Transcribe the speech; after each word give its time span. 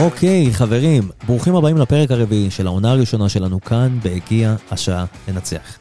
אוקיי, 0.00 0.52
חברים, 0.52 1.02
ברוכים 1.26 1.56
הבאים 1.56 1.76
לפרק 1.76 2.10
הרביעי 2.10 2.50
של 2.50 2.66
העונה 2.66 2.90
הראשונה 2.90 3.28
שלנו 3.28 3.60
כאן, 3.60 3.98
בהגיע 4.02 4.56
השעה 4.70 5.04
לנצח. 5.28 5.78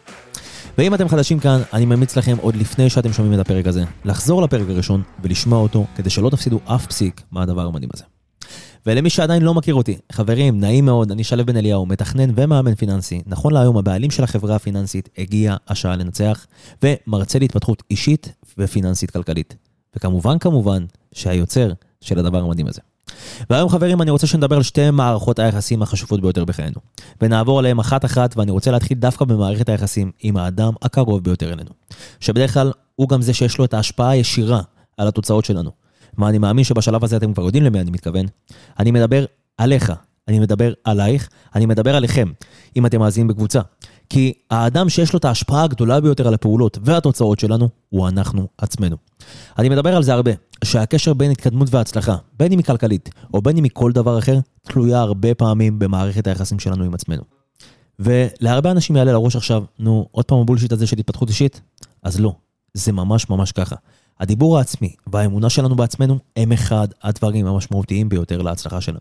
ואם 0.78 0.94
אתם 0.94 1.07
חדשים 1.07 1.39
כאן, 1.39 1.62
אני 1.73 1.86
ממליץ 1.86 2.16
לכם 2.16 2.38
עוד 2.42 2.55
לפני 2.55 2.90
שאתם 2.90 3.13
שומעים 3.13 3.34
את 3.34 3.40
הפרק 3.40 3.68
הזה, 3.68 3.84
לחזור 4.05 4.41
לפרק 4.41 4.70
הראשון 4.70 5.04
ולשמוע 5.23 5.59
אותו, 5.59 5.86
כדי 5.95 6.09
שלא 6.09 6.30
תפסידו 6.30 6.59
אף 6.66 6.86
פסיק 6.86 7.21
מהדבר 7.32 7.66
המדהים 7.66 7.90
הזה. 7.94 8.04
ולמי 8.86 9.09
שעדיין 9.09 9.41
לא 9.41 9.54
מכיר 9.54 9.76
אותי, 9.76 9.98
חברים, 10.12 10.59
נעים 10.59 10.86
מאוד, 10.86 11.12
אני 11.12 11.23
שלו 11.23 11.45
בן 11.45 11.58
אליהו, 11.58 11.86
מתכנן 11.86 12.30
ומאמן 12.36 12.76
פיננסי. 12.76 13.22
נכון 13.26 13.54
להיום, 13.54 13.77
הבעלים 13.77 14.12
של 14.12 14.23
החברה 14.23 14.55
הפיננסית 14.55 15.09
הגיע 15.17 15.55
השעה 15.67 15.95
לנצח, 15.95 16.45
ומרצה 16.84 17.40
להתפתחות 17.40 17.84
אישית 17.91 18.34
ופיננסית 18.58 19.12
כלכלית. 19.12 19.55
וכמובן, 19.95 20.40
כמובן, 20.40 20.86
שהיוצר 21.13 21.72
של 22.02 22.20
הדבר 22.20 22.38
המדהים 22.38 22.67
הזה. 22.67 22.81
והיום 23.50 23.70
חברים 23.70 24.02
אני 24.02 24.12
רוצה 24.12 24.28
שנדבר 24.28 24.55
על 24.55 24.64
שתי 24.64 24.91
מערכות 24.91 25.40
היחסים 25.40 25.82
החשובות 25.82 26.22
ביותר 26.22 26.46
בחיינו. 26.46 26.76
ונעבור 27.22 27.60
עליהן 27.60 27.80
אחת 27.80 28.05
אחת 28.05 28.38
ואני 28.38 28.52
רוצה 28.52 28.72
להתחיל 28.72 28.98
דווקא 28.98 29.26
במערכת 29.26 29.70
היחסים 29.70 30.12
עם 30.20 30.38
האדם 30.38 30.73
הקרוב 30.82 31.24
ביותר 31.24 31.54
אלינו. 31.54 31.70
שבדרך 32.20 32.54
כלל 32.54 32.72
הוא 32.96 33.10
גם 33.10 33.22
זה 33.22 33.34
שיש 33.34 33.58
לו 33.58 33.66
את 33.66 33.74
ההשפעה 33.74 34.10
הישירה 34.10 34.62
על 34.98 35.08
התוצאות 35.08 35.46
שלנו. 35.46 35.72
מה 36.18 36.30
אני 36.30 36.38
מאמין 36.38 36.63
שבשלב 36.63 37.04
הזה 37.04 37.18
אתם 37.18 37.34
כבר 37.34 37.44
יודעים 37.44 37.63
למי 37.63 37.80
אני 37.80 37.91
מתכוון. 37.91 38.26
אני 38.80 38.91
מדבר 38.91 39.26
עליך, 39.58 39.94
אני 40.27 40.40
מדבר 40.40 40.74
עלייך, 40.84 41.30
אני 41.55 41.66
מדבר 41.66 41.96
עליכם, 41.96 42.32
אם 42.76 42.86
אתם 42.86 42.99
מאזינים 42.99 43.27
בקבוצה. 43.27 43.62
כי 44.09 44.34
האדם 44.49 44.90
שיש 44.90 45.13
לו 45.13 45.20
את 45.20 45.26
ההשפעה 45.26 45.63
הגדולה 45.63 46.02
ביותר 46.02 46.27
על 46.27 46.34
הפעולות 46.34 46.77
והתוצאות 46.81 47.40
שלנו, 47.40 47.70
הוא 47.90 48.08
אנחנו 48.08 48.48
עצמנו. 48.58 48.95
אני 49.59 49.70
מדבר 49.70 49.95
על 49.95 50.04
זה 50.04 50.13
הרבה, 50.13 50.32
שהקשר 50.63 51.13
בין 51.13 51.32
התקדמות 51.32 51.68
והצלחה, 51.71 52.15
בין 52.40 52.52
אם 52.52 52.57
היא 52.57 52.65
כלכלית 52.65 53.10
או 53.34 53.41
בין 53.41 53.57
אם 53.57 53.63
היא 53.63 53.71
כל 53.74 53.91
דבר 53.91 54.20
אחר, 54.20 54.40
תלויה 54.62 54.99
הרבה 54.99 55.34
פעמים 55.34 55.80
במערכת 55.80 56.27
היחסים 56.27 56.60
שלנו 56.60 56.84
עם 56.84 56.93
עצמנו. 56.93 57.21
ולהרבה 57.99 58.71
אנשים 58.71 58.96
יעלה 58.96 59.12
לראש 59.12 59.35
עכשיו, 59.35 59.63
נו, 59.80 60.07
עוד 60.12 60.26
פעם 60.26 60.40
הבולשיט 60.40 60.71
הזה 60.71 60.87
של 60.87 60.98
התפתחות 60.99 61.30
אישית? 61.30 61.62
אז 62.04 62.20
לא, 62.20 62.34
זה 62.74 62.91
ממש 62.91 63.30
ממש 63.30 63.52
ככה. 63.52 63.76
הדיבור 64.19 64.57
העצמי 64.57 64.96
והאמונה 65.13 65.50
שלנו 65.50 65.75
בעצמנו 65.75 66.18
הם 66.35 66.52
אחד 66.52 66.88
הדברים 67.03 67.47
המשמעותיים 67.47 68.09
ביותר 68.09 68.41
להצלחה 68.41 68.81
שלנו. 68.81 69.00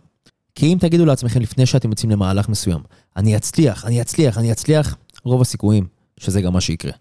כי 0.55 0.73
אם 0.73 0.79
תגידו 0.81 1.05
לעצמכם 1.05 1.41
לפני 1.41 1.67
שאתם 1.67 1.91
יוצאים 1.91 2.11
למהלך 2.11 2.49
מסוים, 2.49 2.81
אני 3.17 3.37
אצליח, 3.37 3.85
אני 3.85 4.01
אצליח, 4.01 4.39
אני 4.39 4.53
אצליח, 4.53 4.97
רוב 5.25 5.41
הסיכויים 5.41 5.87
שזה 6.17 6.41
גם 6.41 6.53
מה 6.53 6.61
שיקרה. 6.61 6.93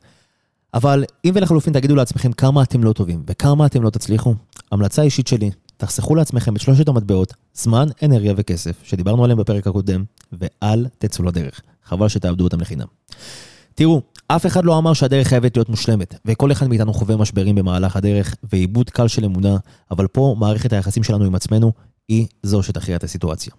אבל 0.73 1.03
אם 1.25 1.31
ולחלופין 1.35 1.73
תגידו 1.73 1.95
לעצמכם 1.95 2.31
כמה 2.31 2.63
אתם 2.63 2.83
לא 2.83 2.93
טובים 2.93 3.23
וכמה 3.27 3.65
אתם 3.65 3.83
לא 3.83 3.89
תצליחו, 3.89 4.35
המלצה 4.71 5.01
אישית 5.01 5.27
שלי, 5.27 5.51
תחסכו 5.77 6.15
לעצמכם 6.15 6.55
את 6.55 6.61
שלושת 6.61 6.87
המטבעות, 6.87 7.33
זמן, 7.53 7.87
אנרגיה 8.03 8.33
וכסף, 8.37 8.75
שדיברנו 8.83 9.23
עליהם 9.23 9.39
בפרק 9.39 9.67
הקודם, 9.67 10.03
ואל 10.31 10.87
תצאו 10.97 11.25
לדרך. 11.25 11.61
חבל 11.85 12.07
שתאבדו 12.07 12.43
אותם 12.43 12.61
לחינם. 12.61 12.85
תראו, 13.75 14.01
אף 14.27 14.45
אחד 14.45 14.65
לא 14.65 14.77
אמר 14.77 14.93
שהדרך 14.93 15.27
חייבת 15.27 15.57
להיות 15.57 15.69
מושלמת, 15.69 16.15
וכל 16.25 16.51
אחד 16.51 16.67
מאיתנו 16.67 16.93
חווה 16.93 17.17
משברים 17.17 17.55
במהלך 17.55 17.95
הדרך, 17.95 18.35
ועיבוד 18.53 18.89
קל 18.89 19.07
של 19.07 19.25
אמונה, 19.25 19.57
אבל 19.91 20.07
פה 20.07 20.35
מערכת 20.39 20.73
היחסים 20.73 21.03
שלנו 21.03 21.25
עם 21.25 21.35
עצמנו 21.35 21.71
היא 22.07 22.27
זו 22.43 22.63
שתכריע 22.63 22.97
את 22.97 23.03
הסיטואציה. 23.03 23.53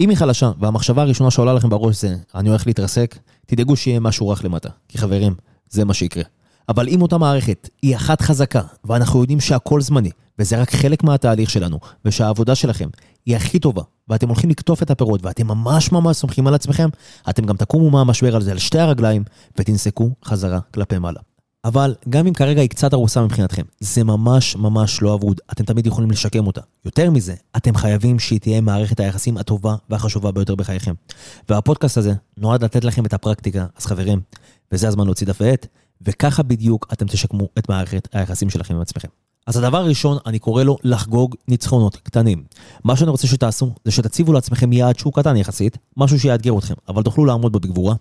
אם 0.00 0.08
היא 0.08 0.18
חלשה, 0.18 0.50
והמחשבה 0.58 1.02
הראשונה 1.02 1.30
שעולה 1.30 1.52
לכם 1.52 1.68
בראש 1.68 2.00
זה, 2.00 2.16
אני 2.34 2.48
הולך 2.48 2.66
להתרסק, 2.66 3.18
תדאגו 3.46 3.76
שיהיה 3.76 4.00
משהו 4.00 4.28
רך 4.28 4.44
למטה. 4.44 4.68
כי 4.88 4.98
חברים, 4.98 5.34
זה 5.70 5.84
מה 5.84 5.94
שיקרה. 5.94 6.22
אבל 6.68 6.88
אם 6.88 7.02
אותה 7.02 7.18
מערכת 7.18 7.68
היא 7.82 7.96
אחת 7.96 8.20
חזקה, 8.20 8.62
ואנחנו 8.84 9.20
יודעים 9.20 9.40
שהכל 9.40 9.80
זמני, 9.80 10.10
וזה 10.38 10.60
רק 10.60 10.70
חלק 10.70 11.04
מהתהליך 11.04 11.50
שלנו, 11.50 11.78
ושהעבודה 12.04 12.54
שלכם 12.54 12.88
היא 13.26 13.36
הכי 13.36 13.58
טובה, 13.58 13.82
ואתם 14.08 14.28
הולכים 14.28 14.50
לקטוף 14.50 14.82
את 14.82 14.90
הפירות, 14.90 15.24
ואתם 15.24 15.46
ממש 15.46 15.92
ממש 15.92 16.16
סומכים 16.16 16.46
על 16.46 16.54
עצמכם, 16.54 16.88
אתם 17.30 17.44
גם 17.44 17.56
תקומו 17.56 17.90
מהמשבר 17.90 18.36
הזה 18.36 18.50
על 18.52 18.58
שתי 18.58 18.78
הרגליים, 18.78 19.24
ותנסקו 19.58 20.10
חזרה 20.24 20.60
כלפי 20.74 20.98
מעלה. 20.98 21.20
אבל 21.64 21.94
גם 22.08 22.26
אם 22.26 22.34
כרגע 22.34 22.60
היא 22.60 22.68
קצת 22.68 22.94
ארוסה 22.94 23.22
מבחינתכם, 23.22 23.62
זה 23.80 24.04
ממש 24.04 24.56
ממש 24.56 25.02
לא 25.02 25.14
אבוד, 25.14 25.40
אתם 25.52 25.64
תמיד 25.64 25.86
יכולים 25.86 26.10
לשקם 26.10 26.46
אותה. 26.46 26.60
יותר 26.84 27.10
מזה, 27.10 27.34
אתם 27.56 27.74
חייבים 27.74 28.18
שהיא 28.18 28.40
תהיה 28.40 28.60
מערכת 28.60 29.00
היחסים 29.00 29.36
הטובה 29.36 29.76
והחשובה 29.90 30.32
ביותר 30.32 30.54
בחייכם. 30.54 30.94
והפודקאסט 31.48 31.96
הזה 31.96 32.12
נועד 32.36 32.64
לתת 32.64 32.84
לכם 32.84 33.06
את 33.06 33.12
הפרקטיקה, 33.12 33.66
אז 33.76 33.86
חברים, 33.86 34.20
וזה 34.72 34.88
הזמן 34.88 35.04
להוציא 35.04 35.26
דף 35.26 35.40
ועט, 35.40 35.66
וככה 36.02 36.42
בדיוק 36.42 36.88
אתם 36.92 37.06
תשקמו 37.06 37.48
את 37.58 37.68
מערכת 37.68 38.08
היחסים 38.12 38.50
שלכם 38.50 38.74
עם 38.74 38.80
עצמכם. 38.80 39.08
אז 39.46 39.56
הדבר 39.56 39.78
הראשון, 39.78 40.18
אני 40.26 40.38
קורא 40.38 40.62
לו 40.62 40.76
לחגוג 40.84 41.34
ניצחונות 41.48 41.96
קטנים. 41.96 42.44
מה 42.84 42.96
שאני 42.96 43.10
רוצה 43.10 43.26
שתעשו, 43.26 43.74
זה 43.84 43.90
שתציבו 43.90 44.32
לעצמכם 44.32 44.72
יעד 44.72 44.98
שהוא 44.98 45.12
קטן 45.12 45.36
יחסית, 45.36 45.78
משהו 45.96 46.20
שיאתגר 46.20 46.58
אתכם, 46.58 46.74
אבל 46.88 47.02
תוכלו 47.02 47.24
לעמוד 47.24 47.52
בו 47.52 47.60
בגבורה. 47.60 47.94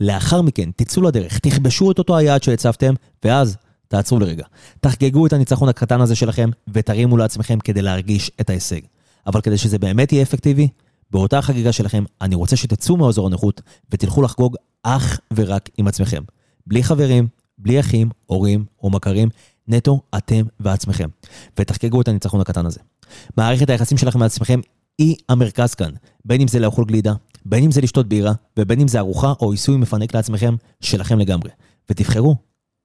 לאחר 0.00 0.42
מכן, 0.42 0.70
תצאו 0.76 1.02
לדרך, 1.02 1.38
תכבשו 1.38 1.90
את 1.90 1.98
אותו 1.98 2.16
היעד 2.16 2.42
שהצבתם, 2.42 2.94
ואז 3.24 3.56
תעצרו 3.88 4.18
לרגע. 4.18 4.44
תחגגו 4.80 5.26
את 5.26 5.32
הניצחון 5.32 5.68
הקטן 5.68 6.00
הזה 6.00 6.14
שלכם, 6.14 6.50
ותרימו 6.68 7.16
לעצמכם 7.16 7.58
כדי 7.58 7.82
להרגיש 7.82 8.30
את 8.40 8.50
ההישג. 8.50 8.80
אבל 9.26 9.40
כדי 9.40 9.58
שזה 9.58 9.78
באמת 9.78 10.12
יהיה 10.12 10.22
אפקטיבי, 10.22 10.68
באותה 11.10 11.42
חגיגה 11.42 11.72
שלכם, 11.72 12.04
אני 12.20 12.34
רוצה 12.34 12.56
שתצאו 12.56 12.96
מאזור 12.96 13.26
הנוחות, 13.26 13.60
ותלכו 13.90 14.22
לחגוג 14.22 14.56
אך 14.82 15.20
ורק 15.34 15.70
עם 15.78 15.88
עצמכם. 15.88 16.22
בלי 16.66 16.82
חברים, 16.82 17.28
בלי 17.58 17.80
אחים, 17.80 18.10
הורים 18.26 18.64
או 18.82 18.90
מכרים, 18.90 19.28
נטו 19.68 20.00
אתם 20.16 20.42
ועצמכם. 20.60 21.08
ותחגגו 21.58 22.00
את 22.00 22.08
הניצחון 22.08 22.40
הקטן 22.40 22.66
הזה. 22.66 22.80
מערכת 23.36 23.70
היחסים 23.70 23.98
שלכם 23.98 24.18
מעצמכם 24.18 24.60
היא 24.98 25.16
המרכז 25.28 25.74
כאן. 25.74 25.90
בין 26.24 26.40
אם 26.40 26.48
זה 26.48 26.58
לאכול 26.58 26.84
גלידה, 26.84 27.14
בין 27.44 27.64
אם 27.64 27.70
זה 27.70 27.80
לשתות 27.80 28.08
בירה, 28.08 28.32
ובין 28.58 28.80
אם 28.80 28.88
זה 28.88 28.98
ארוחה 28.98 29.32
או 29.40 29.52
עיסוי 29.52 29.76
מפנק 29.76 30.14
לעצמכם, 30.14 30.56
שלכם 30.80 31.18
לגמרי. 31.18 31.50
ותבחרו 31.90 32.36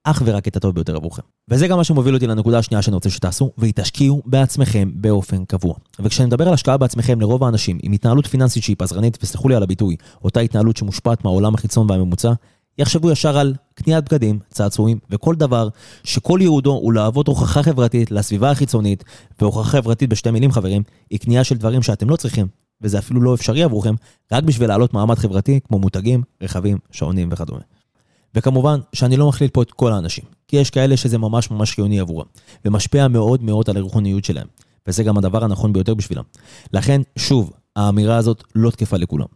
אך 0.04 0.22
ורק 0.24 0.48
את 0.48 0.56
הטוב 0.56 0.74
ביותר 0.74 0.96
עבורכם. 0.96 1.22
וזה 1.50 1.68
גם 1.68 1.76
מה 1.76 1.84
שמוביל 1.84 2.14
אותי 2.14 2.26
לנקודה 2.26 2.58
השנייה 2.58 2.82
שאני 2.82 2.94
רוצה 2.94 3.10
שתעשו, 3.10 3.50
והיא 3.58 3.72
תשקיעו 3.76 4.22
בעצמכם 4.26 4.90
באופן 4.94 5.44
קבוע. 5.44 5.74
וכשאני 6.00 6.26
מדבר 6.26 6.48
על 6.48 6.54
השקעה 6.54 6.76
בעצמכם 6.76 7.20
לרוב 7.20 7.44
האנשים 7.44 7.78
עם 7.82 7.92
התנהלות 7.92 8.26
פיננסית 8.26 8.62
שהיא 8.62 8.76
פזרנית, 8.78 9.18
וסלחו 9.22 9.48
לי 9.48 9.54
על 9.54 9.62
הביטוי, 9.62 9.96
אותה 10.24 10.40
התנהלות 10.40 10.76
שמושפעת 10.76 11.24
מהעולם 11.24 11.54
החיצון 11.54 11.90
והממוצע, 11.90 12.32
יחשבו 12.78 13.10
ישר 13.10 13.38
על 13.38 13.54
קניית 13.74 14.04
בגדים, 14.04 14.38
צעצועים 14.50 14.98
וכל 15.10 15.34
דבר 15.34 15.68
שכל 16.04 16.38
ייעודו 16.42 16.72
הוא 16.72 16.92
להוות 16.92 17.28
הוכחה 17.28 17.62
חברתית 17.62 18.10
לסביבה 18.10 18.50
החיצונית, 18.50 19.04
והוכחה 19.40 19.70
חברתית 19.70 20.10
בשתי 20.10 20.30
מילים 20.30 20.52
חברים, 20.52 20.82
היא 21.10 21.18
קנייה 21.18 21.44
של 21.44 21.56
דברים 21.56 21.82
שאתם 21.82 22.10
לא 22.10 22.16
צריכים, 22.16 22.46
וזה 22.80 22.98
אפילו 22.98 23.20
לא 23.20 23.34
אפשרי 23.34 23.62
עבורכם, 23.62 23.94
רק 24.32 24.44
בשביל 24.44 24.68
להעלות 24.68 24.94
מעמד 24.94 25.18
חברתי 25.18 25.60
כמו 25.68 25.78
מותגים, 25.78 26.22
רכבים, 26.42 26.78
שעונים 26.90 27.28
וכדומה. 27.32 27.60
וכמובן 28.34 28.80
שאני 28.92 29.16
לא 29.16 29.28
מכליל 29.28 29.50
פה 29.50 29.62
את 29.62 29.72
כל 29.72 29.92
האנשים, 29.92 30.24
כי 30.48 30.56
יש 30.56 30.70
כאלה 30.70 30.96
שזה 30.96 31.18
ממש 31.18 31.50
ממש 31.50 31.74
חיוני 31.74 32.00
עבורם, 32.00 32.26
ומשפיע 32.64 33.08
מאוד 33.08 33.42
מאוד 33.42 33.70
על 33.70 33.76
הרוחניות 33.76 34.24
שלהם, 34.24 34.46
וזה 34.86 35.02
גם 35.02 35.18
הדבר 35.18 35.44
הנכון 35.44 35.72
ביותר 35.72 35.94
בשבילם. 35.94 36.22
לכן, 36.72 37.00
שוב, 37.16 37.52
האמירה 37.76 38.16
הזאת 38.16 38.44
לא 38.54 38.70
תקפה 38.70 38.96
לכולם. 38.96 39.26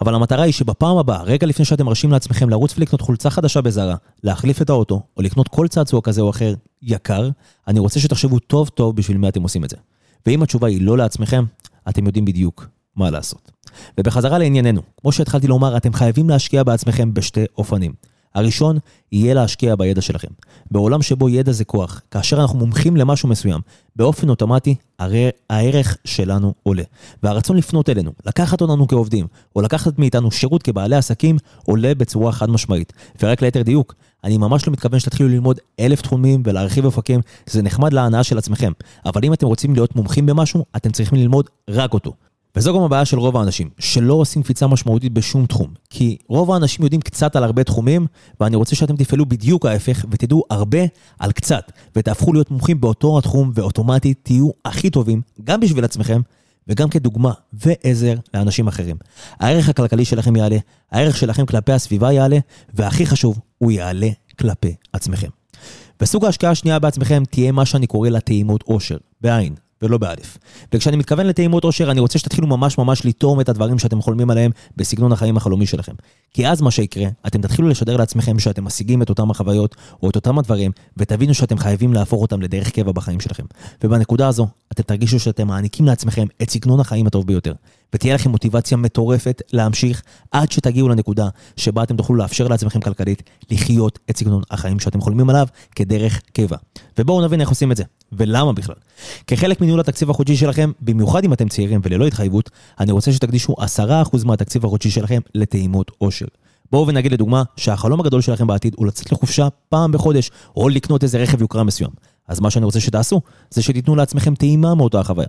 אבל 0.00 0.14
המטרה 0.14 0.42
היא 0.42 0.52
שבפעם 0.52 0.96
הבאה, 0.96 1.22
רגע 1.22 1.46
לפני 1.46 1.64
שאתם 1.64 1.86
מרשים 1.86 2.12
לעצמכם 2.12 2.48
לרוץ 2.48 2.74
ולקנות 2.78 3.00
חולצה 3.00 3.30
חדשה 3.30 3.60
בזרה, 3.60 3.96
להחליף 4.24 4.62
את 4.62 4.70
האוטו, 4.70 5.02
או 5.16 5.22
לקנות 5.22 5.48
כל 5.48 5.68
צעצוע 5.68 6.00
כזה 6.00 6.20
או 6.20 6.30
אחר 6.30 6.54
יקר, 6.82 7.30
אני 7.68 7.80
רוצה 7.80 8.00
שתחשבו 8.00 8.38
טוב 8.38 8.68
טוב 8.68 8.96
בשביל 8.96 9.16
מי 9.16 9.28
אתם 9.28 9.42
עושים 9.42 9.64
את 9.64 9.70
זה. 9.70 9.76
ואם 10.26 10.42
התשובה 10.42 10.68
היא 10.68 10.82
לא 10.82 10.98
לעצמכם, 10.98 11.44
אתם 11.88 12.06
יודעים 12.06 12.24
בדיוק 12.24 12.66
מה 12.96 13.10
לעשות. 13.10 13.52
ובחזרה 13.98 14.38
לענייננו, 14.38 14.82
כמו 15.00 15.12
שהתחלתי 15.12 15.46
לומר, 15.46 15.76
אתם 15.76 15.92
חייבים 15.92 16.30
להשקיע 16.30 16.62
בעצמכם 16.62 17.14
בשתי 17.14 17.44
אופנים. 17.58 17.92
הראשון 18.34 18.78
יהיה 19.12 19.34
להשקיע 19.34 19.76
בידע 19.76 20.00
שלכם. 20.00 20.28
בעולם 20.70 21.02
שבו 21.02 21.28
ידע 21.28 21.52
זה 21.52 21.64
כוח, 21.64 22.00
כאשר 22.10 22.40
אנחנו 22.40 22.58
מומחים 22.58 22.96
למשהו 22.96 23.28
מסוים, 23.28 23.60
באופן 23.96 24.28
אוטומטי, 24.28 24.74
הרי 24.98 25.28
הערך 25.50 25.96
שלנו 26.04 26.54
עולה. 26.62 26.82
והרצון 27.22 27.56
לפנות 27.56 27.88
אלינו, 27.88 28.12
לקחת 28.26 28.60
אותנו 28.60 28.88
כעובדים, 28.88 29.26
או 29.56 29.60
לקחת 29.60 29.98
מאיתנו 29.98 30.30
שירות 30.30 30.62
כבעלי 30.62 30.96
עסקים, 30.96 31.36
עולה 31.64 31.94
בצורה 31.94 32.32
חד 32.32 32.50
משמעית. 32.50 32.92
ורק 33.22 33.42
ליתר 33.42 33.62
דיוק, 33.62 33.94
אני 34.24 34.38
ממש 34.38 34.66
לא 34.66 34.72
מתכוון 34.72 35.00
שתתחילו 35.00 35.28
ללמוד 35.28 35.60
אלף 35.80 36.02
תחומים 36.02 36.42
ולהרחיב 36.46 36.84
אופקים, 36.84 37.20
זה 37.46 37.62
נחמד 37.62 37.92
להנאה 37.92 38.24
של 38.24 38.38
עצמכם. 38.38 38.72
אבל 39.04 39.24
אם 39.24 39.32
אתם 39.32 39.46
רוצים 39.46 39.74
להיות 39.74 39.96
מומחים 39.96 40.26
במשהו, 40.26 40.64
אתם 40.76 40.90
צריכים 40.90 41.18
ללמוד 41.18 41.48
רק 41.70 41.94
אותו. 41.94 42.12
וזו 42.56 42.74
גם 42.74 42.82
הבעיה 42.82 43.04
של 43.04 43.18
רוב 43.18 43.36
האנשים, 43.36 43.70
שלא 43.78 44.14
עושים 44.14 44.42
קפיצה 44.42 44.66
משמעותית 44.66 45.12
בשום 45.12 45.46
תחום. 45.46 45.74
כי 45.90 46.16
רוב 46.28 46.50
האנשים 46.50 46.84
יודעים 46.84 47.00
קצת 47.00 47.36
על 47.36 47.44
הרבה 47.44 47.64
תחומים, 47.64 48.06
ואני 48.40 48.56
רוצה 48.56 48.76
שאתם 48.76 48.96
תפעלו 48.96 49.26
בדיוק 49.26 49.66
ההפך, 49.66 50.04
ותדעו 50.10 50.44
הרבה 50.50 50.78
על 51.18 51.32
קצת, 51.32 51.72
ותהפכו 51.96 52.32
להיות 52.32 52.50
מומחים 52.50 52.80
באותו 52.80 53.18
התחום, 53.18 53.52
ואוטומטית 53.54 54.18
תהיו 54.22 54.50
הכי 54.64 54.90
טובים, 54.90 55.22
גם 55.44 55.60
בשביל 55.60 55.84
עצמכם, 55.84 56.20
וגם 56.68 56.88
כדוגמה 56.88 57.32
ועזר 57.52 58.14
לאנשים 58.34 58.68
אחרים. 58.68 58.96
הערך 59.40 59.68
הכלכלי 59.68 60.04
שלכם 60.04 60.36
יעלה, 60.36 60.58
הערך 60.90 61.16
שלכם 61.16 61.46
כלפי 61.46 61.72
הסביבה 61.72 62.12
יעלה, 62.12 62.38
והכי 62.74 63.06
חשוב, 63.06 63.38
הוא 63.58 63.72
יעלה 63.72 64.08
כלפי 64.38 64.74
עצמכם. 64.92 65.28
וסוג 66.00 66.24
ההשקעה 66.24 66.50
השנייה 66.50 66.78
בעצמכם 66.78 67.22
תהיה 67.30 67.52
מה 67.52 67.66
שאני 67.66 67.86
קורא 67.86 68.08
לה 68.08 68.20
טעימות 68.20 68.62
עושר, 68.62 68.96
בעין. 69.20 69.54
ולא 69.82 69.98
באלף. 69.98 70.38
וכשאני 70.74 70.96
מתכוון 70.96 71.26
לטעימות 71.26 71.64
עושר, 71.64 71.90
אני 71.90 72.00
רוצה 72.00 72.18
שתתחילו 72.18 72.46
ממש 72.46 72.78
ממש 72.78 73.06
לטעום 73.06 73.40
את 73.40 73.48
הדברים 73.48 73.78
שאתם 73.78 74.02
חולמים 74.02 74.30
עליהם 74.30 74.50
בסגנון 74.76 75.12
החיים 75.12 75.36
החלומי 75.36 75.66
שלכם. 75.66 75.92
כי 76.34 76.48
אז 76.48 76.60
מה 76.60 76.70
שיקרה, 76.70 77.08
אתם 77.26 77.42
תתחילו 77.42 77.68
לשדר 77.68 77.96
לעצמכם 77.96 78.38
שאתם 78.38 78.64
משיגים 78.64 79.02
את 79.02 79.08
אותם 79.08 79.30
החוויות, 79.30 79.76
או 80.02 80.10
את 80.10 80.16
אותם 80.16 80.38
הדברים, 80.38 80.70
ותבינו 80.96 81.34
שאתם 81.34 81.58
חייבים 81.58 81.92
להפוך 81.92 82.22
אותם 82.22 82.42
לדרך 82.42 82.70
קבע 82.70 82.92
בחיים 82.92 83.20
שלכם. 83.20 83.44
ובנקודה 83.84 84.28
הזו, 84.28 84.46
אתם 84.72 84.82
תרגישו 84.82 85.20
שאתם 85.20 85.46
מעניקים 85.46 85.86
לעצמכם 85.86 86.26
את 86.42 86.50
סגנון 86.50 86.80
החיים 86.80 87.06
הטוב 87.06 87.26
ביותר. 87.26 87.52
ותהיה 87.94 88.14
לכם 88.14 88.30
מוטיבציה 88.30 88.76
מטורפת 88.76 89.42
להמשיך 89.52 90.02
עד 90.30 90.52
שתגיעו 90.52 90.88
לנקודה 90.88 91.28
שבה 91.56 91.82
אתם 91.82 91.96
תוכלו 91.96 92.16
לאפשר 92.16 92.48
לעצמכם 92.48 92.80
כלכלית 92.80 93.22
לחיות 93.50 93.98
את 94.10 94.16
סגנון 94.16 94.42
החיים 94.50 94.80
שאתם 94.80 95.00
חולמים 95.00 95.30
עליו 95.30 95.46
כדרך 95.76 96.20
קבע. 96.32 96.56
ובואו 96.98 97.24
נבין 97.24 97.40
איך 97.40 97.48
עושים 97.48 97.72
את 97.72 97.76
זה, 97.76 97.84
ולמה 98.12 98.52
בכלל. 98.52 98.74
כחלק 99.26 99.60
מניהול 99.60 99.80
התקציב 99.80 100.10
החודשי 100.10 100.36
שלכם, 100.36 100.72
במיוחד 100.80 101.24
אם 101.24 101.32
אתם 101.32 101.48
צעירים 101.48 101.80
וללא 101.84 102.06
התחייבות, 102.06 102.50
אני 102.80 102.92
רוצה 102.92 103.12
שתקדישו 103.12 103.54
10% 103.78 104.24
מהתקציב 104.24 104.64
החודשי 104.64 104.90
שלכם 104.90 105.20
לטעימות 105.34 105.90
עושר. 105.98 106.26
בואו 106.72 106.86
ונגיד 106.86 107.12
לדוגמה 107.12 107.42
שהחלום 107.56 108.00
הגדול 108.00 108.20
שלכם 108.20 108.46
בעתיד 108.46 108.74
הוא 108.76 108.86
לצאת 108.86 109.12
לחופשה 109.12 109.48
פעם 109.68 109.92
בחודש, 109.92 110.30
או 110.56 110.68
לקנות 110.68 111.02
איזה 111.02 111.18
רכב 111.18 111.40
יוקרה 111.40 111.64
מסוים. 111.64 111.90
אז 112.28 112.40
מה 112.40 112.50
שאני 112.50 112.64
רוצה 112.64 112.80
שתעשו, 112.80 113.20
זה 113.50 113.62
שתיתנו 113.62 113.96
לעצמכם 113.96 114.34
טעימה 114.34 114.74
מאותה 114.74 115.00
החוויה. 115.00 115.28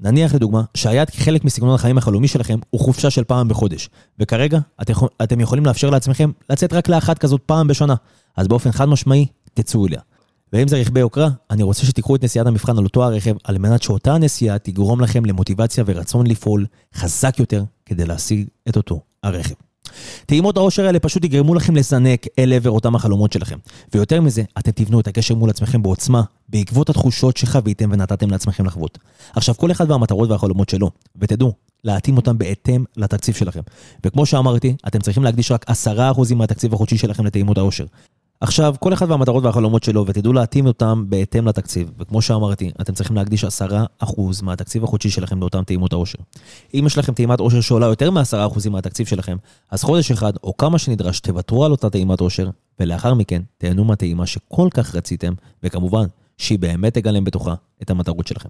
נניח 0.00 0.34
לדוגמה 0.34 0.62
שהיעד 0.74 1.10
כחלק 1.10 1.44
מסגנון 1.44 1.74
החיים 1.74 1.98
החלומי 1.98 2.28
שלכם 2.28 2.58
הוא 2.70 2.80
חופשה 2.80 3.10
של 3.10 3.24
פעם 3.24 3.48
בחודש, 3.48 3.90
וכרגע 4.18 4.58
אתם, 4.82 4.92
אתם 5.22 5.40
יכולים 5.40 5.66
לאפשר 5.66 5.90
לעצמכם 5.90 6.30
לצאת 6.50 6.72
רק 6.72 6.88
לאחת 6.88 7.18
כזאת 7.18 7.40
פעם 7.46 7.68
בשנה, 7.68 7.94
אז 8.36 8.48
באופן 8.48 8.72
חד 8.72 8.88
משמעי, 8.88 9.26
תצאו 9.54 9.86
אליה. 9.86 10.00
ואם 10.52 10.68
זה 10.68 10.76
רכבי 10.76 11.00
יוקרה, 11.00 11.28
אני 11.50 11.62
רוצה 11.62 11.86
שתיקחו 11.86 12.16
את 12.16 12.24
נסיעת 12.24 12.46
המבחן 12.46 12.78
על 12.78 12.84
אותו 12.84 13.04
הרכב, 13.04 13.34
על 13.44 13.58
מנת 13.58 13.82
שאותה 13.82 14.14
הנסיעה 14.14 14.58
תגרום 14.58 15.00
לכם 15.00 15.24
למוטיבציה 15.24 15.84
ורצון 15.86 16.26
לפעול 16.26 16.66
חזק 16.94 17.38
יותר 17.38 17.64
כדי 17.86 18.04
להשיג 18.04 18.46
את 18.68 18.76
אותו 18.76 19.00
הרכב. 19.22 19.54
טעימות 20.26 20.56
העושר 20.56 20.86
האלה 20.86 20.98
פשוט 20.98 21.24
יגרמו 21.24 21.54
לכם 21.54 21.76
לזנק 21.76 22.26
אל 22.38 22.52
עבר 22.52 22.70
אותם 22.70 22.94
החלומות 22.94 23.32
שלכם. 23.32 23.58
ויותר 23.94 24.20
מזה, 24.20 24.42
אתם 24.58 24.70
תבנו 24.70 25.00
את 25.00 25.08
הקשר 25.08 25.34
מול 25.34 25.50
עצמכם 25.50 25.82
בעוצמה, 25.82 26.22
בעקבות 26.48 26.90
התחושות 26.90 27.36
שחוויתם 27.36 27.90
ונתתם 27.92 28.30
לעצמכם 28.30 28.66
לחוות. 28.66 28.98
עכשיו, 29.34 29.54
כל 29.56 29.70
אחד 29.70 29.90
והמטרות 29.90 30.30
והחלומות 30.30 30.68
שלו, 30.68 30.90
ותדעו, 31.20 31.52
להתאים 31.84 32.16
אותם 32.16 32.38
בהתאם 32.38 32.84
לתקציב 32.96 33.34
שלכם. 33.34 33.60
וכמו 34.04 34.26
שאמרתי, 34.26 34.76
אתם 34.86 35.00
צריכים 35.00 35.22
להקדיש 35.22 35.52
רק 35.52 35.70
10% 35.70 36.34
מהתקציב 36.34 36.74
החודשי 36.74 36.98
שלכם 36.98 37.26
לטעימות 37.26 37.58
העושר. 37.58 37.84
עכשיו, 38.40 38.74
כל 38.80 38.92
אחד 38.92 39.10
והמטרות 39.10 39.44
והחלומות 39.44 39.82
שלו, 39.82 40.06
ותדעו 40.06 40.32
להתאים 40.32 40.66
אותם 40.66 41.04
בהתאם 41.08 41.48
לתקציב. 41.48 41.90
וכמו 41.98 42.22
שאמרתי, 42.22 42.70
אתם 42.80 42.94
צריכים 42.94 43.16
להקדיש 43.16 43.44
10% 43.44 43.48
מהתקציב 44.42 44.84
החודשי 44.84 45.10
שלכם 45.10 45.40
לאותם 45.40 45.62
טעימות 45.64 45.92
העושר. 45.92 46.18
אם 46.74 46.84
יש 46.86 46.98
לכם 46.98 47.14
טעימת 47.14 47.40
עושר 47.40 47.60
שעולה 47.60 47.86
יותר 47.86 48.10
מ-10% 48.10 48.68
מהתקציב 48.70 49.06
שלכם, 49.06 49.36
אז 49.70 49.82
חודש 49.82 50.10
אחד, 50.10 50.32
או 50.42 50.56
כמה 50.56 50.78
שנדרש, 50.78 51.20
תוותרו 51.20 51.64
על 51.64 51.70
אותה 51.70 51.90
טעימת 51.90 52.20
עושר, 52.20 52.50
ולאחר 52.80 53.14
מכן, 53.14 53.42
תהנו 53.58 53.84
מהטעימה 53.84 54.26
שכל 54.26 54.68
כך 54.74 54.94
רציתם, 54.94 55.32
וכמובן, 55.62 56.04
שהיא 56.36 56.58
באמת 56.58 56.94
תגלם 56.94 57.24
בתוכה 57.24 57.54
את 57.82 57.90
המטרות 57.90 58.26
שלכם. 58.26 58.48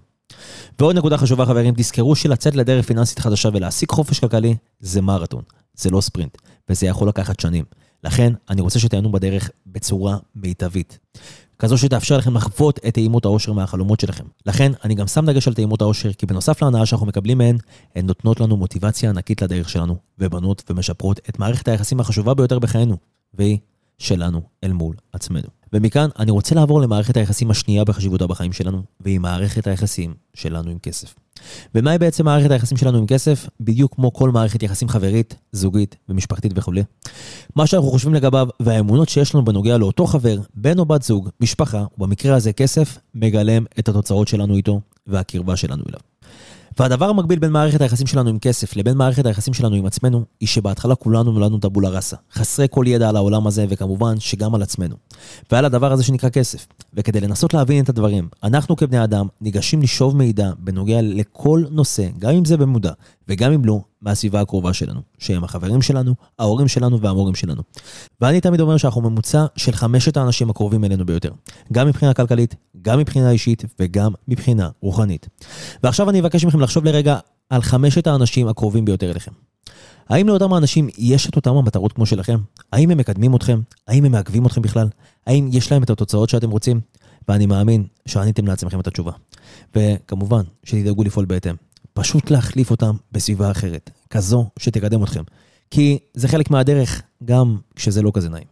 ועוד 0.79 0.95
נקודה 0.95 1.17
חשובה, 1.17 1.45
חברים, 1.45 1.73
תזכרו 1.77 2.15
שלצאת 2.15 2.55
לדרך 2.55 2.85
פיננסית 2.85 3.19
חדשה 3.19 3.49
ולהשיג 3.53 3.91
חופש 3.91 4.19
כלכלי, 4.19 4.55
זה 4.79 5.01
מרתון, 5.01 5.41
זה 5.73 5.89
לא 5.89 6.01
ספרינט, 6.01 6.37
וזה 6.69 6.87
יכול 6.87 7.07
לקחת 7.07 7.39
שנים. 7.39 7.65
לכן, 8.03 8.33
אני 8.49 8.61
רוצה 8.61 8.79
שתהנו 8.79 9.11
בדרך 9.11 9.49
בצורה 9.67 10.17
מיטבית. 10.35 10.99
כזו 11.59 11.77
שתאפשר 11.77 12.17
לכם 12.17 12.35
לחוות 12.37 12.79
את 12.87 12.93
טעימות 12.93 13.25
העושר 13.25 13.53
מהחלומות 13.53 13.99
שלכם. 13.99 14.23
לכן, 14.45 14.71
אני 14.83 14.95
גם 14.95 15.07
שם 15.07 15.25
דגש 15.25 15.47
על 15.47 15.53
טעימות 15.53 15.81
העושר, 15.81 16.13
כי 16.13 16.25
בנוסף 16.25 16.61
להנאה 16.61 16.85
שאנחנו 16.85 17.05
מקבלים 17.05 17.37
מהן, 17.37 17.57
הן 17.95 18.05
נותנות 18.05 18.39
לנו 18.39 18.57
מוטיבציה 18.57 19.09
ענקית 19.09 19.41
לדרך 19.41 19.69
שלנו, 19.69 19.95
ובנות 20.19 20.63
ומשפרות 20.69 21.19
את 21.29 21.39
מערכת 21.39 21.67
היחסים 21.67 21.99
החשובה 21.99 22.33
ביותר 22.33 22.59
בחיינו, 22.59 22.97
והיא 23.33 23.57
שלנו 23.97 24.41
אל 24.63 24.73
מול 24.73 24.95
עצמנו. 25.13 25.47
ומכאן 25.73 26.09
אני 26.19 26.31
רוצה 26.31 26.55
לעבור 26.55 26.81
למערכת 26.81 27.17
היחסים 27.17 27.51
השנייה 27.51 27.83
בחשיבותה 27.83 28.27
בחיים 28.27 28.53
שלנו, 28.53 28.83
והיא 28.99 29.19
מערכת 29.19 29.67
היחסים 29.67 30.13
שלנו 30.33 30.71
עם 30.71 30.79
כסף. 30.79 31.15
ומהי 31.75 31.97
בעצם 31.97 32.25
מערכת 32.25 32.51
היחסים 32.51 32.77
שלנו 32.77 32.97
עם 32.97 33.07
כסף? 33.07 33.47
בדיוק 33.59 33.95
כמו 33.95 34.13
כל 34.13 34.31
מערכת 34.31 34.63
יחסים 34.63 34.89
חברית, 34.89 35.35
זוגית 35.51 35.95
ומשפחתית 36.09 36.51
וכולי. 36.55 36.83
מה 37.55 37.67
שאנחנו 37.67 37.89
חושבים 37.89 38.13
לגביו 38.13 38.47
והאמונות 38.59 39.09
שיש 39.09 39.35
לנו 39.35 39.45
בנוגע 39.45 39.77
לאותו 39.77 40.05
חבר, 40.05 40.37
בן 40.53 40.79
או 40.79 40.85
בת 40.85 41.03
זוג, 41.03 41.29
משפחה, 41.39 41.85
ובמקרה 41.97 42.35
הזה 42.35 42.53
כסף, 42.53 42.97
מגלם 43.15 43.63
את 43.79 43.89
התוצאות 43.89 44.27
שלנו 44.27 44.55
איתו 44.55 44.81
והקרבה 45.07 45.55
שלנו 45.55 45.83
אליו. 45.89 46.08
והדבר 46.79 47.05
המקביל 47.05 47.39
בין 47.39 47.51
מערכת 47.51 47.81
היחסים 47.81 48.07
שלנו 48.07 48.29
עם 48.29 48.39
כסף 48.39 48.75
לבין 48.75 48.97
מערכת 48.97 49.25
היחסים 49.25 49.53
שלנו 49.53 49.75
עם 49.75 49.85
עצמנו, 49.85 50.23
היא 50.39 50.47
שבהתחלה 50.47 50.95
כולנו 50.95 51.31
נולדנו 51.31 51.57
טבולה 51.57 51.89
ראסה, 51.89 52.15
חסרי 52.33 52.67
כל 52.69 52.85
ידע 52.87 53.09
על 53.09 53.15
העולם 53.15 53.47
הזה, 53.47 53.65
וכמובן 53.69 54.19
שגם 54.19 54.55
על 54.55 54.61
עצמנו. 54.61 54.95
ועל 55.51 55.65
הדבר 55.65 55.91
הזה 55.91 56.03
שנקרא 56.03 56.29
כסף. 56.29 56.67
וכדי 56.93 57.19
לנסות 57.19 57.53
להבין 57.53 57.83
את 57.83 57.89
הדברים, 57.89 58.27
אנחנו 58.43 58.75
כבני 58.75 59.03
אדם 59.03 59.27
ניגשים 59.41 59.81
לשאוב 59.81 60.15
מידע 60.15 60.51
בנוגע 60.59 60.99
לכל 61.01 61.63
נושא, 61.71 62.07
גם 62.19 62.31
אם 62.31 62.45
זה 62.45 62.57
במודע, 62.57 62.91
וגם 63.29 63.51
אם 63.51 63.65
לא, 63.65 63.79
מהסביבה 64.01 64.41
הקרובה 64.41 64.73
שלנו, 64.73 65.01
שהם 65.17 65.43
החברים 65.43 65.81
שלנו, 65.81 66.15
ההורים 66.39 66.67
שלנו 66.67 67.01
והמורים 67.01 67.35
שלנו. 67.35 67.61
ואני 68.21 68.41
תמיד 68.41 68.61
אומר 68.61 68.77
שאנחנו 68.77 69.01
ממוצע 69.01 69.45
של 69.55 69.71
חמשת 69.71 70.17
האנשים 70.17 70.49
הקרובים 70.49 70.83
אלינו 70.83 71.05
ביותר. 71.05 71.31
גם 71.71 71.87
מבחינה 71.87 72.13
כלכלית, 72.13 72.55
גם 72.81 72.99
מבחינה 72.99 73.31
אישית 73.31 73.63
וגם 73.79 74.11
מבחינה 74.27 74.69
רוחנית. 74.81 75.27
ועכשיו 75.83 76.09
אני 76.09 76.19
אבקש 76.19 76.45
מכם 76.45 76.59
לחשוב 76.59 76.85
לרגע 76.85 77.17
על 77.49 77.61
חמשת 77.61 78.07
האנשים 78.07 78.47
הקרובים 78.47 78.85
ביותר 78.85 79.11
אליכם. 79.11 79.31
האם 80.09 80.27
לאותם 80.27 80.53
האנשים 80.53 80.87
יש 80.97 81.29
את 81.29 81.35
אותם 81.35 81.55
המטרות 81.55 81.93
כמו 81.93 82.05
שלכם? 82.05 82.37
האם 82.73 82.91
הם 82.91 82.97
מקדמים 82.97 83.35
אתכם? 83.35 83.59
האם 83.87 84.05
הם 84.05 84.11
מעכבים 84.11 84.45
אתכם 84.45 84.61
בכלל? 84.61 84.87
האם 85.27 85.49
יש 85.51 85.71
להם 85.71 85.83
את 85.83 85.89
התוצאות 85.89 86.29
שאתם 86.29 86.49
רוצים? 86.49 86.81
ואני 87.27 87.45
מאמין 87.45 87.83
שעניתם 88.05 88.47
לעצמכם 88.47 88.79
את 88.79 88.87
התשובה. 88.87 89.11
וכמובן, 89.75 90.41
שתדאגו 90.63 91.03
לפעול 91.03 91.25
בהתאם. 91.25 91.55
פשוט 91.99 92.31
להחליף 92.31 92.71
אותם 92.71 92.95
בסביבה 93.11 93.51
אחרת, 93.51 93.89
כזו 94.09 94.49
שתקדם 94.59 95.03
אתכם. 95.03 95.23
כי 95.71 95.99
זה 96.13 96.27
חלק 96.27 96.51
מהדרך, 96.51 97.01
גם 97.25 97.57
כשזה 97.75 98.01
לא 98.01 98.11
כזה 98.13 98.29
נעים. 98.29 98.47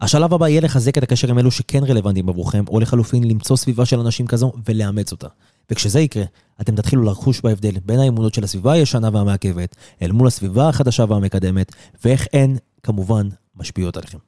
השלב 0.00 0.34
הבא 0.34 0.48
יהיה 0.48 0.60
לחזק 0.60 0.98
את 0.98 1.02
הקשר 1.02 1.30
עם 1.30 1.38
אלו 1.38 1.50
שכן 1.50 1.84
רלוונטיים 1.84 2.28
עבורכם, 2.28 2.64
או 2.68 2.80
לחלופין 2.80 3.24
למצוא 3.24 3.56
סביבה 3.56 3.86
של 3.86 4.00
אנשים 4.00 4.26
כזו 4.26 4.52
ולאמץ 4.68 5.12
אותה. 5.12 5.26
וכשזה 5.70 6.00
יקרה, 6.00 6.24
אתם 6.60 6.76
תתחילו 6.76 7.02
לחוש 7.02 7.40
בהבדל 7.40 7.72
בין 7.84 7.98
האמונות 7.98 8.34
של 8.34 8.44
הסביבה 8.44 8.72
הישנה 8.72 9.08
והמעכבת, 9.12 9.76
אל 10.02 10.12
מול 10.12 10.26
הסביבה 10.26 10.68
החדשה 10.68 11.04
והמקדמת, 11.08 11.74
ואיך 12.04 12.26
הן, 12.32 12.56
כמובן, 12.82 13.28
משפיעות 13.56 13.96
עליכם. 13.96 14.18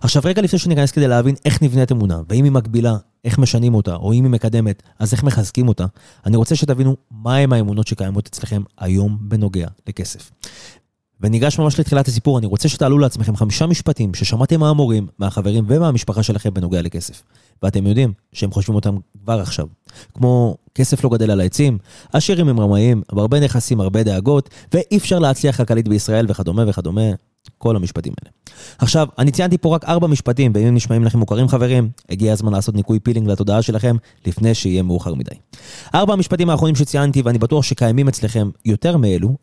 עכשיו 0.00 0.22
רגע 0.24 0.42
לפני 0.42 0.58
שניכנס 0.58 0.90
כדי 0.90 1.08
להבין 1.08 1.34
איך 1.44 1.62
נבנית 1.62 1.92
אמונה, 1.92 2.20
ואם 2.28 2.44
היא 2.44 2.52
מקבילה, 2.52 2.96
איך 3.24 3.38
משנים 3.38 3.74
אותה, 3.74 3.94
או 3.94 4.12
אם 4.12 4.24
היא 4.24 4.32
מקדמת, 4.32 4.82
אז 4.98 5.12
איך 5.12 5.22
מחזקים 5.22 5.68
אותה, 5.68 5.86
אני 6.26 6.36
רוצה 6.36 6.56
שתבינו 6.56 6.96
מהם 7.10 7.52
האמונות 7.52 7.86
שקיימות 7.86 8.26
אצלכם 8.26 8.62
היום 8.78 9.18
בנוגע 9.20 9.66
לכסף. 9.88 10.30
וניגש 11.20 11.58
ממש 11.58 11.80
לתחילת 11.80 12.08
הסיפור, 12.08 12.38
אני 12.38 12.46
רוצה 12.46 12.68
שתעלו 12.68 12.98
לעצמכם 12.98 13.36
חמישה 13.36 13.66
משפטים 13.66 14.14
ששמעתם 14.14 14.60
מהמורים, 14.60 15.06
מהחברים 15.18 15.64
ומהמשפחה 15.68 16.22
שלכם 16.22 16.54
בנוגע 16.54 16.82
לכסף. 16.82 17.22
ואתם 17.62 17.86
יודעים 17.86 18.12
שהם 18.32 18.50
חושבים 18.50 18.74
אותם 18.74 18.96
כבר 19.22 19.40
עכשיו. 19.40 19.66
כמו 20.14 20.56
כסף 20.74 21.04
לא 21.04 21.10
גדל 21.10 21.30
על 21.30 21.40
העצים, 21.40 21.78
עשירים 22.12 22.48
הם 22.48 22.60
רמאים, 22.60 23.02
הרבה 23.08 23.40
נכסים, 23.40 23.80
הרבה 23.80 24.02
דאגות, 24.02 24.50
ואי 24.72 24.96
אפשר 24.96 25.18
להצליח 25.18 25.56
כלכלית 25.56 25.88
בישראל 25.88 26.26
וכדומה 26.28 26.64
וכדומה. 26.68 27.10
כל 27.58 27.76
המשפטים 27.76 28.12
האלה. 28.20 28.32
עכשיו, 28.78 29.08
אני 29.18 29.30
ציינתי 29.30 29.58
פה 29.58 29.74
רק 29.74 29.84
ארבע 29.84 30.06
משפטים, 30.06 30.52
ואם 30.54 30.66
הם 30.66 30.74
נשמעים 30.74 31.04
לכם 31.04 31.18
מוכרים 31.18 31.48
חברים, 31.48 31.90
הגיע 32.10 32.32
הזמן 32.32 32.52
לעשות 32.52 32.74
ניקוי 32.74 33.00
פילינג 33.00 33.28
לתודעה 33.28 33.62
שלכם, 33.62 33.96
לפני 34.26 34.54
שיהיה 34.54 34.82
מאוחר 34.82 35.14
מדי. 35.14 35.34
ארבע 35.94 36.12
המשפטים 36.12 36.50
האחרונים 36.50 36.76
שציינתי, 36.76 37.22
ואני 37.22 37.38
בטוח 37.38 37.64
שקיימים 37.64 38.08
אצלכם 38.08 38.50
יותר 38.64 38.96
מאלו, 38.96 39.36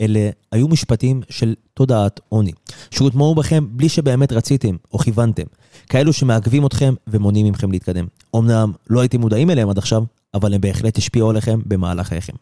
אלה 0.00 0.30
היו 0.52 0.68
משפטים 0.68 1.20
של 1.30 1.54
תודעת 1.74 2.20
עוני, 2.28 2.52
שהוטמעו 2.90 3.34
בכם 3.34 3.66
בלי 3.70 3.88
שבאמת 3.88 4.32
רציתם 4.32 4.76
או 4.92 4.98
כיוונתם, 4.98 5.46
כאלו 5.88 6.12
שמעכבים 6.12 6.66
אתכם 6.66 6.94
ומונעים 7.06 7.46
מכם 7.46 7.72
להתקדם. 7.72 8.06
אמנם 8.36 8.72
לא 8.90 9.00
הייתם 9.00 9.20
מודעים 9.20 9.50
אליהם 9.50 9.68
עד 9.68 9.78
עכשיו, 9.78 10.04
אבל 10.34 10.54
הם 10.54 10.60
בהחלט 10.60 10.98
השפיעו 10.98 11.30
עליכם 11.30 11.60
במהלך 11.66 12.08
חייכם. 12.08 12.32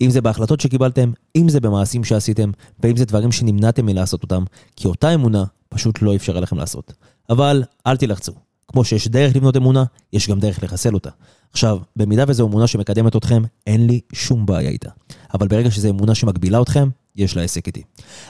אם 0.00 0.10
זה 0.10 0.20
בהחלטות 0.20 0.60
שקיבלתם, 0.60 1.12
אם 1.36 1.48
זה 1.48 1.60
במעשים 1.60 2.04
שעשיתם, 2.04 2.50
ואם 2.80 2.96
זה 2.96 3.04
דברים 3.04 3.32
שנמנעתם 3.32 3.86
מלעשות 3.86 4.22
אותם, 4.22 4.44
כי 4.76 4.88
אותה 4.88 5.14
אמונה 5.14 5.44
פשוט 5.68 6.02
לא 6.02 6.16
אפשרה 6.16 6.40
לכם 6.40 6.56
לעשות. 6.56 6.92
אבל 7.30 7.62
אל 7.86 7.96
תלחצו. 7.96 8.32
כמו 8.68 8.84
שיש 8.84 9.08
דרך 9.08 9.36
לבנות 9.36 9.56
אמונה, 9.56 9.84
יש 10.12 10.28
גם 10.30 10.40
דרך 10.40 10.62
לחסל 10.62 10.94
אותה. 10.94 11.10
עכשיו, 11.52 11.78
במידה 11.96 12.24
וזו 12.28 12.48
אמונה 12.48 12.66
שמקדמת 12.66 13.16
אתכם, 13.16 13.42
אין 13.66 13.86
לי 13.86 14.00
שום 14.12 14.46
בעיה 14.46 14.70
איתה. 14.70 14.90
אבל 15.34 15.48
ברגע 15.48 15.70
שזו 15.70 15.88
אמונה 15.88 16.14
שמגבילה 16.14 16.62
אתכם, 16.62 16.88
יש 17.16 17.36
לה 17.36 17.42
עסק 17.42 17.66
איתי. 17.66 17.82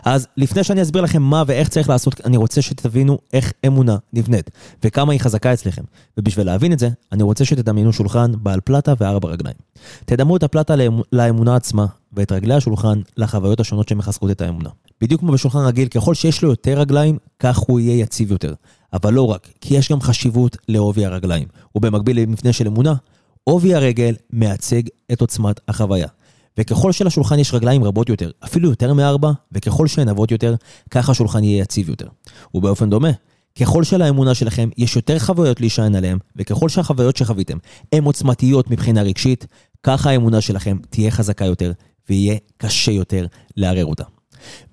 אז 0.05 0.27
לפני 0.37 0.65
שאני 0.65 0.83
אסביר 0.83 1.03
לכם 1.03 1.23
מה 1.23 1.43
ואיך 1.47 1.69
צריך 1.69 1.89
לעשות, 1.89 2.21
אני 2.25 2.37
רוצה 2.37 2.63
שתבינו 2.63 3.19
איך 3.33 3.53
אמונה 3.67 3.97
נבנית 4.13 4.51
וכמה 4.85 5.13
היא 5.13 5.21
חזקה 5.21 5.53
אצלכם. 5.53 5.83
ובשביל 6.19 6.47
להבין 6.47 6.73
את 6.73 6.79
זה, 6.79 6.89
אני 7.13 7.23
רוצה 7.23 7.45
שתדמיינו 7.45 7.93
שולחן 7.93 8.33
בעל 8.39 8.61
פלטה 8.61 8.95
וארבע 9.01 9.29
רגליים. 9.29 9.57
תדמו 10.05 10.37
את 10.37 10.43
הפלטה 10.43 10.75
לאמונה 11.13 11.57
עצמה 11.57 11.87
ואת 12.13 12.33
רגלי 12.33 12.55
השולחן 12.55 13.01
לחוויות 13.17 13.61
השונות 13.61 13.89
שמחזקות 13.89 14.31
את 14.31 14.41
האמונה. 14.41 14.69
בדיוק 15.01 15.21
כמו 15.21 15.33
בשולחן 15.33 15.59
רגיל, 15.59 15.89
ככל 15.89 16.15
שיש 16.15 16.43
לו 16.43 16.51
יותר 16.51 16.79
רגליים, 16.79 17.19
כך 17.39 17.59
הוא 17.59 17.81
יהיה 17.81 18.03
יציב 18.03 18.33
יותר. 18.33 18.55
אבל 18.93 19.13
לא 19.13 19.27
רק, 19.31 19.49
כי 19.61 19.75
יש 19.75 19.93
גם 19.93 20.01
חשיבות 20.01 20.57
לעובי 20.69 21.05
הרגליים. 21.05 21.49
ובמקביל 21.75 22.21
למבנה 22.21 22.53
של 22.53 22.67
אמונה, 22.67 22.95
עובי 23.45 23.75
הרגל 23.75 24.15
מייצג 24.31 24.83
את 25.13 25.21
עוצמת 25.21 25.61
החוויה. 25.69 26.09
וככל 26.59 26.93
שלשולחן 26.93 27.39
יש 27.39 27.55
רגליים 27.55 27.85
רבות 27.85 28.09
יותר, 28.09 28.31
אפילו 28.45 28.71
יותר 28.71 28.95
מארבע, 28.95 29.33
וככל 29.53 29.87
שהן 29.87 30.09
עבות 30.09 30.31
יותר, 30.31 30.55
כך 30.91 31.09
השולחן 31.09 31.45
יהיה 31.45 31.63
יציב 31.63 31.89
יותר. 31.89 32.07
ובאופן 32.55 32.91
דומה, 32.91 33.11
ככל 33.61 33.85
שלאמונה 33.85 34.35
שלכם 34.35 34.69
יש 34.79 34.97
יותר 34.97 35.19
חוויות 35.19 35.61
להישען 35.61 35.95
עליהן, 35.95 36.19
וככל 36.37 36.69
שהחוויות 36.69 37.17
שחוויתם 37.17 37.59
הן 37.93 38.05
עוצמתיות 38.05 38.71
מבחינה 38.71 39.03
רגשית, 39.03 39.47
ככה 39.83 40.11
האמונה 40.11 40.41
שלכם 40.41 40.79
תהיה 40.91 41.11
חזקה 41.11 41.45
יותר, 41.45 41.73
ויהיה 42.09 42.37
קשה 42.57 42.93
יותר 42.93 43.27
לערער 43.57 43.85
אותה. 43.85 44.05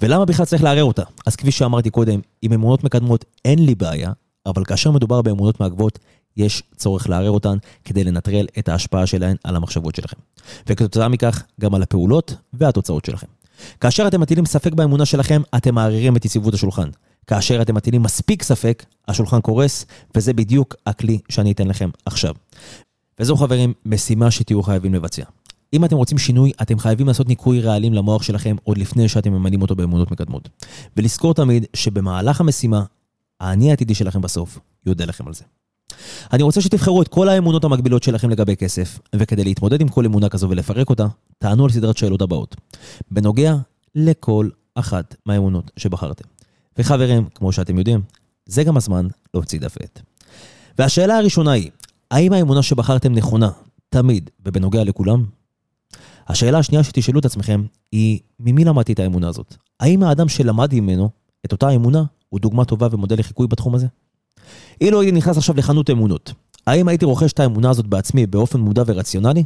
ולמה 0.01 0.25
בכלל 0.25 0.45
צריך 0.45 0.63
לערער 0.63 0.83
אותה? 0.83 1.03
אז 1.25 1.35
כפי 1.35 1.51
שאמרתי 1.51 1.89
קודם, 1.89 2.19
עם 2.41 2.53
אמונות 2.53 2.83
מקדמות 2.83 3.25
אין 3.45 3.65
לי 3.65 3.75
בעיה, 3.75 4.11
אבל 4.45 4.65
כאשר 4.65 4.91
מדובר 4.91 5.21
באמונות 5.21 5.59
מעכבות, 5.59 5.99
יש 6.39 6.63
צורך 6.75 7.09
לערער 7.09 7.31
אותן 7.31 7.57
כדי 7.85 8.03
לנטרל 8.03 8.47
את 8.59 8.69
ההשפעה 8.69 9.05
שלהן 9.05 9.35
על 9.43 9.55
המחשבות 9.55 9.95
שלכם. 9.95 10.17
וכתוצאה 10.67 11.07
מכך, 11.07 11.43
גם 11.61 11.75
על 11.75 11.83
הפעולות 11.83 12.35
והתוצאות 12.53 13.05
שלכם. 13.05 13.27
כאשר 13.79 14.07
אתם 14.07 14.21
מטילים 14.21 14.45
ספק 14.45 14.73
באמונה 14.73 15.05
שלכם, 15.05 15.41
אתם 15.57 15.75
מערערים 15.75 16.15
את 16.15 16.25
יציבות 16.25 16.53
השולחן. 16.53 16.89
כאשר 17.27 17.61
אתם 17.61 17.75
מטילים 17.75 18.03
מספיק 18.03 18.43
ספק, 18.43 18.85
השולחן 19.07 19.41
קורס, 19.41 19.85
וזה 20.15 20.33
בדיוק 20.33 20.75
הכלי 20.85 21.19
שאני 21.29 21.51
אתן 21.51 21.67
לכם 21.67 21.89
עכשיו. 22.05 22.33
וזו 23.19 23.35
חברים, 23.35 23.73
משימה 23.85 24.31
שתהיו 24.31 24.63
חייבים 24.63 24.93
לבצע. 24.93 25.23
אם 25.73 25.85
אתם 25.85 25.95
רוצים 25.95 26.17
שינוי, 26.17 26.51
אתם 26.61 26.79
חייבים 26.79 27.07
לעשות 27.07 27.27
ניקוי 27.27 27.61
רעלים 27.61 27.93
למוח 27.93 28.23
שלכם 28.23 28.55
עוד 28.63 28.77
לפני 28.77 29.07
שאתם 29.07 29.33
ממלאים 29.33 29.61
אותו 29.61 29.75
באמונות 29.75 30.11
מקדמות. 30.11 30.49
ולזכור 30.97 31.33
תמיד 31.33 31.65
שבמהלך 31.73 32.41
המשימה, 32.41 32.83
האני 33.39 33.69
העתידי 33.69 33.95
שלכם 33.95 34.21
בסוף 34.21 34.59
יודע 34.85 35.05
לכם 35.05 35.27
על 35.27 35.33
זה. 35.33 35.43
אני 36.33 36.43
רוצה 36.43 36.61
שתבחרו 36.61 37.01
את 37.01 37.07
כל 37.07 37.29
האמונות 37.29 37.63
המקבילות 37.63 38.03
שלכם 38.03 38.29
לגבי 38.29 38.55
כסף, 38.55 38.99
וכדי 39.15 39.43
להתמודד 39.43 39.81
עם 39.81 39.87
כל 39.87 40.05
אמונה 40.05 40.29
כזו 40.29 40.49
ולפרק 40.49 40.89
אותה, 40.89 41.07
תענו 41.37 41.63
על 41.65 41.71
סדרת 41.71 41.97
שאלות 41.97 42.21
הבאות. 42.21 42.55
בנוגע 43.11 43.55
לכל 43.95 44.49
אחת 44.75 45.15
מהאמונות 45.25 45.71
שבחרתם. 45.77 46.25
וחברים, 46.77 47.27
כמו 47.35 47.51
שאתם 47.51 47.77
יודעים, 47.77 48.01
זה 48.45 48.63
גם 48.63 48.77
הזמן 48.77 49.07
להוציא 49.33 49.59
דף 49.59 49.77
ועט. 49.79 50.01
והשאלה 50.77 51.17
הראשונה 51.17 51.51
היא, 51.51 51.71
האם 52.11 52.33
האמונה 52.33 52.63
שבחרתם 52.63 53.13
נכונה, 53.13 53.49
תמיד, 53.89 54.29
ובנוגע 54.45 54.83
לכולם? 54.83 55.25
השאלה 56.27 56.59
השנייה 56.59 56.83
שתשאלו 56.83 57.19
את 57.19 57.25
עצמכם 57.25 57.63
היא, 57.91 58.19
ממי 58.39 58.63
למדתי 58.63 58.93
את 58.93 58.99
האמונה 58.99 59.27
הזאת? 59.27 59.55
האם 59.79 60.03
האדם 60.03 60.29
שלמד 60.29 60.73
ממנו 60.73 61.09
את 61.45 61.51
אותה 61.51 61.69
אמונה 61.69 62.03
הוא 62.29 62.39
דוגמה 62.39 62.65
טובה 62.65 62.87
ומודל 62.91 63.19
לחיקוי 63.19 63.47
בתחום 63.47 63.75
הזה? 63.75 63.87
אילו 64.81 65.01
הייתי 65.01 65.17
נכנס 65.17 65.37
עכשיו 65.37 65.55
לחנות 65.57 65.89
אמונות, 65.89 66.33
האם 66.67 66.87
הייתי 66.87 67.05
רוכש 67.05 67.33
את 67.33 67.39
האמונה 67.39 67.69
הזאת 67.69 67.87
בעצמי 67.87 68.27
באופן 68.27 68.59
מודע 68.59 68.83
ורציונלי? 68.85 69.43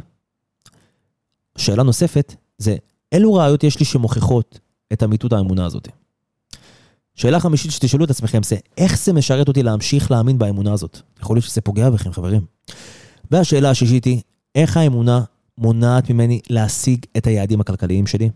שאלה 1.58 1.82
נוספת 1.82 2.34
זה, 2.58 2.76
אילו 3.12 3.34
ראיות 3.34 3.64
יש 3.64 3.78
לי 3.78 3.84
שמוכיחות 3.84 4.58
את 4.92 5.02
אמיתות 5.02 5.32
האמונה 5.32 5.66
הזאת? 5.66 5.88
שאלה 7.14 7.40
חמישית 7.40 7.70
שתשאלו 7.70 8.04
את 8.04 8.10
עצמכם 8.10 8.42
זה, 8.42 8.56
איך 8.78 8.98
זה 8.98 9.12
משרת 9.12 9.48
אותי 9.48 9.62
להמשיך 9.62 10.10
להאמין 10.10 10.38
באמונה 10.38 10.72
הזאת? 10.72 11.00
יכול 11.20 11.36
להיות 11.36 11.44
שזה 11.44 11.60
פוגע 11.60 11.90
בכם, 11.90 12.12
חברים. 12.12 12.40
והשאלה 13.30 13.70
השישית 13.70 14.04
היא, 14.04 14.20
איך 14.54 14.76
האמונה 14.76 15.20
מונעת 15.58 16.10
ממני 16.10 16.40
להשיג 16.50 17.06
את 17.16 17.26
היעדים 17.26 17.60
הכלכליים 17.60 18.06
שלי? 18.06 18.30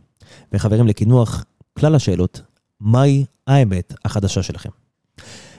וחברים, 0.53 0.87
לקינוח 0.87 1.45
כלל 1.79 1.95
השאלות, 1.95 2.41
מהי 2.81 3.25
האמת 3.47 3.95
החדשה 4.05 4.43
שלכם? 4.43 4.71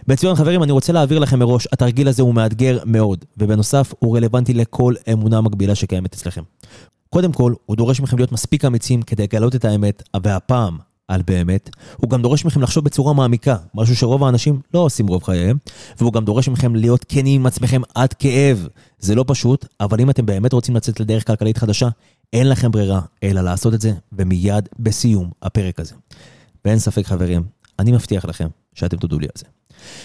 בציון 0.07 0.35
חברים, 0.35 0.63
אני 0.63 0.71
רוצה 0.71 0.93
להעביר 0.93 1.19
לכם 1.19 1.39
מראש, 1.39 1.67
התרגיל 1.71 2.07
הזה 2.07 2.21
הוא 2.21 2.33
מאתגר 2.33 2.79
מאוד, 2.85 3.25
ובנוסף, 3.37 3.93
הוא 3.99 4.17
רלוונטי 4.17 4.53
לכל 4.53 4.93
אמונה 5.13 5.41
מקבילה 5.41 5.75
שקיימת 5.75 6.13
אצלכם. 6.13 6.41
קודם 7.09 7.31
כל, 7.31 7.53
הוא 7.65 7.77
דורש 7.77 7.99
מכם 8.01 8.17
להיות 8.17 8.31
מספיק 8.31 8.65
אמיצים 8.65 9.01
כדי 9.01 9.23
לגלות 9.23 9.55
את 9.55 9.65
האמת, 9.65 10.03
והפעם, 10.23 10.77
על 11.07 11.21
באמת. 11.27 11.69
הוא 11.97 12.09
גם 12.09 12.21
דורש 12.21 12.45
מכם 12.45 12.61
לחשוב 12.61 12.85
בצורה 12.85 13.13
מעמיקה, 13.13 13.55
משהו 13.75 13.95
שרוב 13.95 14.23
האנשים 14.23 14.61
לא 14.73 14.79
עושים 14.79 15.07
רוב 15.07 15.23
חייהם, 15.23 15.57
והוא 15.99 16.13
גם 16.13 16.25
דורש 16.25 16.49
מכם 16.49 16.75
להיות 16.75 17.05
כנים 17.09 17.41
עם 17.41 17.45
עצמכם 17.45 17.81
עד 17.95 18.13
כאב. 18.13 18.67
זה 18.99 19.15
לא 19.15 19.25
פשוט, 19.27 19.65
אבל 19.79 20.01
אם 20.01 20.09
אתם 20.09 20.25
באמת 20.25 20.53
רוצים 20.53 20.75
לצאת 20.75 20.99
לדרך 20.99 21.27
כלכלית 21.27 21.57
חדשה, 21.57 21.89
אין 22.33 22.49
לכם 22.49 22.71
ברירה 22.71 23.01
אלא 23.23 23.41
לעשות 23.41 23.73
את 23.73 23.81
זה, 23.81 23.91
ומיד 24.13 24.69
בסיום 24.79 25.29
הפרק 25.41 25.79
הזה. 25.79 25.95
ואין 26.65 26.79
ספק 26.79 27.05
חברים, 27.05 27.43
אני 27.79 27.91
מבטיח 27.91 28.25
לכם 28.25 28.47
שאתם 28.75 28.97
תודו 28.97 29.19
לי 29.19 29.25
על 29.25 29.37
זה. 29.37 29.45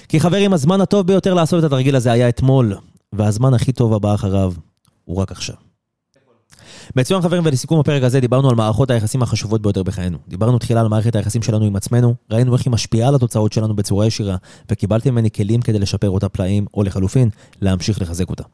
כי 0.08 0.20
חברים, 0.20 0.52
הזמן 0.52 0.80
הטוב 0.80 1.06
ביותר 1.06 1.34
לעשות 1.34 1.58
את 1.58 1.64
התרגיל 1.64 1.96
הזה 1.96 2.12
היה 2.12 2.28
אתמול, 2.28 2.76
והזמן 3.12 3.54
הכי 3.54 3.72
טוב 3.72 3.94
הבא 3.94 4.14
אחריו 4.14 4.52
הוא 5.04 5.16
רק 5.16 5.32
עכשיו. 5.32 5.56
בציון 6.96 7.22
חברים 7.22 7.42
ולסיכום 7.46 7.80
הפרק 7.80 8.02
הזה 8.02 8.20
דיברנו 8.20 8.50
על 8.50 8.56
מערכות 8.56 8.90
היחסים 8.90 9.22
החשובות 9.22 9.62
ביותר 9.62 9.82
בחיינו. 9.82 10.18
דיברנו 10.28 10.58
תחילה 10.58 10.80
על 10.80 10.88
מערכת 10.88 11.16
היחסים 11.16 11.42
שלנו 11.42 11.64
עם 11.64 11.76
עצמנו, 11.76 12.14
ראינו 12.30 12.54
איך 12.54 12.66
היא 12.66 12.72
משפיעה 12.72 13.08
על 13.08 13.14
התוצאות 13.14 13.52
שלנו 13.52 13.76
בצורה 13.76 14.06
ישירה, 14.06 14.36
וקיבלתי 14.70 15.10
ממני 15.10 15.30
כלים 15.30 15.60
כדי 15.60 15.78
לשפר 15.78 16.10
אותה 16.10 16.28
פלאים, 16.28 16.66
או 16.74 16.82
לחלופין, 16.82 17.28
להמשיך 17.60 18.02
לחזק 18.02 18.30
אותה. 18.30 18.44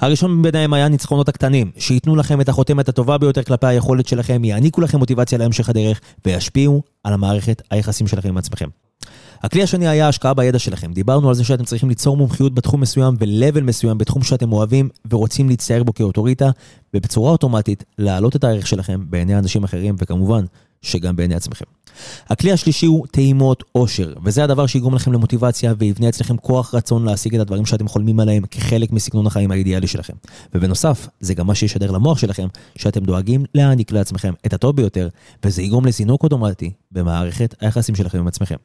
הראשון 0.00 0.38
מביניהם 0.38 0.72
היה 0.72 0.88
ניצחונות 0.88 1.28
הקטנים, 1.28 1.70
שייתנו 1.78 2.16
לכם 2.16 2.40
את 2.40 2.48
החותמת 2.48 2.88
הטובה 2.88 3.18
ביותר 3.18 3.42
כלפי 3.42 3.66
היכולת 3.66 4.08
שלכם, 4.08 4.44
יעניקו 4.44 4.80
לכם 4.80 4.98
מוטיבציה 4.98 5.38
להמשך 5.38 5.68
הדרך, 5.68 6.00
וישפיעו 6.24 6.82
על 7.04 7.12
המערכת 7.12 7.62
היחסים 7.70 8.06
שלכם 8.06 8.28
עם 8.28 8.36
עצמכם. 8.36 8.68
הכלי 9.44 9.62
השני 9.62 9.88
היה 9.88 10.08
השקעה 10.08 10.34
בידע 10.34 10.58
שלכם. 10.58 10.92
דיברנו 10.92 11.28
על 11.28 11.34
זה 11.34 11.44
שאתם 11.44 11.64
צריכים 11.64 11.88
ליצור 11.88 12.16
מומחיות 12.16 12.54
בתחום 12.54 12.80
מסוים 12.80 13.14
ו-level 13.20 13.60
מסוים 13.60 13.98
בתחום 13.98 14.22
שאתם 14.22 14.52
אוהבים 14.52 14.88
ורוצים 15.10 15.48
להצטייר 15.48 15.82
בו 15.84 15.94
כאוטוריטה, 15.94 16.50
ובצורה 16.94 17.30
אוטומטית 17.30 17.84
להעלות 17.98 18.36
את 18.36 18.44
הערך 18.44 18.66
שלכם 18.66 19.00
בעיני 19.10 19.38
אנשים 19.38 19.64
אחרים, 19.64 19.96
וכמובן, 19.98 20.44
שגם 20.82 21.16
בעיני 21.16 21.34
עצמכם. 21.34 21.64
הכלי 22.28 22.52
השלישי 22.52 22.86
הוא 22.86 23.06
טעימות 23.10 23.64
עושר, 23.72 24.12
וזה 24.24 24.44
הדבר 24.44 24.66
שיגרום 24.66 24.94
לכם 24.94 25.12
למוטיבציה 25.12 25.74
ויבנה 25.78 26.08
אצלכם 26.08 26.36
כוח 26.36 26.74
רצון 26.74 27.04
להשיג 27.04 27.34
את 27.34 27.40
הדברים 27.40 27.66
שאתם 27.66 27.88
חולמים 27.88 28.20
עליהם 28.20 28.42
כחלק 28.50 28.92
מסגנון 28.92 29.26
החיים 29.26 29.50
האידיאלי 29.50 29.86
שלכם. 29.86 30.14
ובנוסף, 30.54 31.08
זה 31.20 31.34
גם 31.34 31.46
מה 31.46 31.54
שישדר 31.54 31.90
למוח 31.90 32.18
שלכם, 32.18 32.46
שאתם 32.76 33.04
דואגים 33.04 33.44
להעניק 33.54 33.92
לעצמכם 33.92 34.32
את 34.46 34.52
הטוב 34.52 34.76
ביותר, 34.76 35.08
וזה 35.44 35.62
יגרום 35.62 35.86
לזינוק 35.86 36.22
אוטומטי 36.22 36.70
במערכת 36.92 37.54
היחסים 37.60 37.94
שלכם 37.94 38.18
עם 38.18 38.26
עצמכם. 38.26 38.56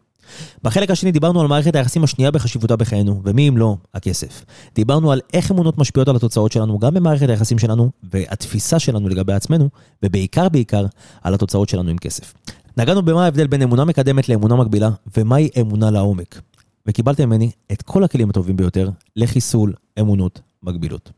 בחלק 0.63 0.91
השני 0.91 1.11
דיברנו 1.11 1.41
על 1.41 1.47
מערכת 1.47 1.75
היחסים 1.75 2.03
השנייה 2.03 2.31
בחשיבותה 2.31 2.75
בחיינו, 2.75 3.21
ומי 3.23 3.49
אם 3.49 3.57
לא, 3.57 3.75
הכסף. 3.93 4.45
דיברנו 4.75 5.11
על 5.11 5.21
איך 5.33 5.51
אמונות 5.51 5.77
משפיעות 5.77 6.07
על 6.07 6.15
התוצאות 6.15 6.51
שלנו, 6.51 6.79
גם 6.79 6.93
במערכת 6.93 7.29
היחסים 7.29 7.59
שלנו, 7.59 7.91
והתפיסה 8.03 8.79
שלנו 8.79 9.09
לגבי 9.09 9.33
עצמנו, 9.33 9.69
ובעיקר 10.03 10.49
בעיקר 10.49 10.85
על 11.21 11.33
התוצאות 11.33 11.69
שלנו 11.69 11.89
עם 11.89 11.97
כסף. 11.97 12.33
נגענו 12.77 13.01
במה 13.01 13.25
ההבדל 13.25 13.47
בין 13.47 13.61
אמונה 13.61 13.85
מקדמת 13.85 14.29
לאמונה 14.29 14.55
מקבילה, 14.55 14.89
ומהי 15.17 15.49
אמונה 15.61 15.91
לעומק. 15.91 16.41
וקיבלתם 16.87 17.25
ממני 17.29 17.51
את 17.71 17.81
כל 17.81 18.03
הכלים 18.03 18.29
הטובים 18.29 18.57
ביותר 18.57 18.89
לחיסול 19.15 19.73
אמונות 19.99 20.41
מגבילות. 20.63 21.11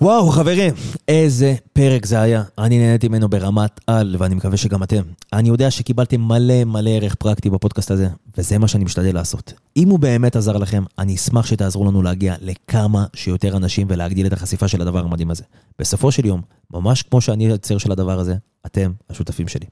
וואו, 0.00 0.30
חברים, 0.30 0.74
איזה 1.08 1.54
פרק 1.72 2.06
זה 2.06 2.20
היה. 2.20 2.42
אני 2.58 2.78
נהניתי 2.78 3.08
ממנו 3.08 3.28
ברמת 3.28 3.80
על, 3.86 4.16
ואני 4.18 4.34
מקווה 4.34 4.56
שגם 4.56 4.82
אתם. 4.82 5.02
אני 5.32 5.48
יודע 5.48 5.70
שקיבלתם 5.70 6.20
מלא 6.20 6.64
מלא 6.64 6.90
ערך 6.90 7.14
פרקטי 7.14 7.50
בפודקאסט 7.50 7.90
הזה, 7.90 8.08
וזה 8.38 8.58
מה 8.58 8.68
שאני 8.68 8.84
משתדל 8.84 9.14
לעשות. 9.14 9.52
אם 9.76 9.88
הוא 9.88 9.98
באמת 9.98 10.36
עזר 10.36 10.56
לכם, 10.56 10.84
אני 10.98 11.14
אשמח 11.14 11.46
שתעזרו 11.46 11.84
לנו 11.84 12.02
להגיע 12.02 12.34
לכמה 12.40 13.06
שיותר 13.14 13.56
אנשים 13.56 13.86
ולהגדיל 13.90 14.26
את 14.26 14.32
החשיפה 14.32 14.68
של 14.68 14.82
הדבר 14.82 15.04
המדהים 15.04 15.30
הזה. 15.30 15.44
בסופו 15.78 16.12
של 16.12 16.26
יום, 16.26 16.40
ממש 16.72 17.02
כמו 17.02 17.20
שאני 17.20 17.46
היוצר 17.46 17.78
של 17.78 17.92
הדבר 17.92 18.18
הזה, 18.18 18.34
אתם 18.66 18.92
השותפים 19.10 19.48
שלי. 19.48 19.66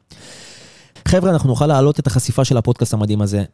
חבר'ה, 1.09 1.31
אנחנו 1.31 1.49
נוכל 1.49 1.67
להעלות 1.67 2.01
את 2.01 2.07
החשיפה 2.07 2.45
של 2.45 2.57
הפודקאסט 2.57 2.95
המדהים 2.95 3.23
הזה 3.23 3.45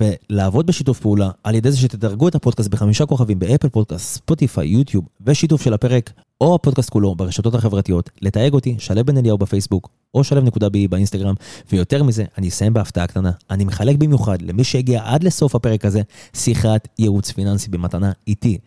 ולעבוד 0.00 0.66
בשיתוף 0.66 1.00
פעולה 1.00 1.30
על 1.44 1.54
ידי 1.54 1.70
זה 1.70 1.78
שתדרגו 1.78 2.28
את 2.28 2.34
הפודקאסט 2.34 2.70
בחמישה 2.70 3.06
כוכבים 3.06 3.38
באפל 3.38 3.68
פודקאסט, 3.68 4.14
ספוטיפיי, 4.14 4.68
יוטיוב 4.68 5.04
ושיתוף 5.26 5.62
של 5.62 5.74
הפרק 5.74 6.12
או 6.40 6.54
הפודקאסט 6.54 6.90
כולו 6.90 7.14
ברשתות 7.14 7.54
החברתיות, 7.54 8.10
לתייג 8.22 8.52
אותי, 8.52 8.76
שלב 8.78 9.06
בן 9.06 9.18
אליהו 9.18 9.38
בפייסבוק 9.38 9.88
או 10.14 10.24
שלב 10.24 10.44
נקודה 10.44 10.68
בי 10.68 10.88
באינסטגרם 10.88 11.34
ויותר 11.72 12.02
מזה, 12.02 12.24
אני 12.38 12.48
אסיים 12.48 12.72
בהפתעה 12.72 13.06
קטנה, 13.06 13.30
אני 13.50 13.64
מחלק 13.64 13.96
במיוחד 13.96 14.42
למי 14.42 14.64
שהגיע 14.64 15.02
עד 15.04 15.24
לסוף 15.24 15.54
הפרק 15.54 15.84
הזה 15.84 16.02
שיחת 16.34 16.88
ייעוץ 16.98 17.30
פיננסי 17.30 17.70
במתנה 17.70 18.12
איתי. 18.26 18.58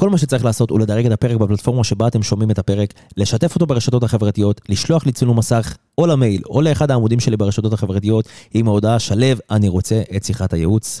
כל 0.00 0.10
מה 0.10 0.18
שצריך 0.18 0.44
לעשות 0.44 0.70
הוא 0.70 0.80
לדרג 0.80 1.06
את 1.06 1.12
הפרק 1.12 1.36
בפלטפורמה 1.36 1.84
שבה 1.84 2.06
אתם 2.06 2.22
שומעים 2.22 2.50
את 2.50 2.58
הפרק, 2.58 2.94
לשתף 3.16 3.54
אותו 3.54 3.66
ברשתות 3.66 4.02
החברתיות, 4.02 4.60
לשלוח 4.68 5.06
לי 5.06 5.12
צילום 5.12 5.38
מסך 5.38 5.76
או 5.98 6.06
למייל 6.06 6.42
או 6.46 6.62
לאחד 6.62 6.90
העמודים 6.90 7.20
שלי 7.20 7.36
ברשתות 7.36 7.72
החברתיות 7.72 8.28
עם 8.54 8.68
ההודעה 8.68 8.98
שלו, 8.98 9.26
אני 9.50 9.68
רוצה 9.68 10.02
את 10.16 10.24
שיחת 10.24 10.52
הייעוץ, 10.52 11.00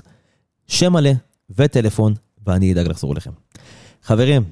שם 0.66 0.92
מלא 0.92 1.10
וטלפון, 1.56 2.14
ואני 2.46 2.72
אדאג 2.72 2.88
לחזור 2.88 3.12
אליכם. 3.12 3.30
חברים, 4.02 4.42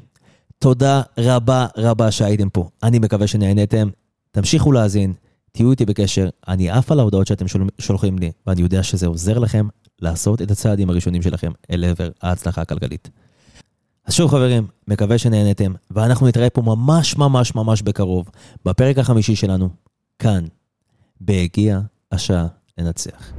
תודה 0.58 1.02
רבה 1.18 1.66
רבה 1.76 2.10
שהייתם 2.10 2.48
פה. 2.48 2.68
אני 2.82 2.98
מקווה 2.98 3.26
שנהנתם. 3.26 3.88
תמשיכו 4.30 4.72
להאזין, 4.72 5.12
תהיו 5.52 5.70
איתי 5.70 5.84
בקשר. 5.84 6.28
אני 6.48 6.70
עף 6.70 6.92
על 6.92 7.00
ההודעות 7.00 7.26
שאתם 7.26 7.48
שול... 7.48 7.68
שולחים 7.78 8.18
לי, 8.18 8.32
ואני 8.46 8.62
יודע 8.62 8.82
שזה 8.82 9.06
עוזר 9.06 9.38
לכם 9.38 9.68
לעשות 10.02 10.42
את 10.42 10.50
הצעדים 10.50 10.90
הראשונים 10.90 11.22
שלכם 11.22 11.52
אל 11.70 11.84
עבר 11.84 12.08
ההצלחה 12.22 12.62
הכלכלית. 12.62 13.10
אז 14.08 14.14
שוב 14.14 14.30
חברים, 14.30 14.66
מקווה 14.88 15.18
שנהנתם, 15.18 15.72
ואנחנו 15.90 16.26
נתראה 16.26 16.50
פה 16.50 16.62
ממש 16.62 17.16
ממש 17.16 17.54
ממש 17.54 17.82
בקרוב, 17.82 18.30
בפרק 18.64 18.98
החמישי 18.98 19.36
שלנו, 19.36 19.68
כאן, 20.18 20.44
בהגיע 21.20 21.80
השעה 22.12 22.46
לנצח. 22.78 23.32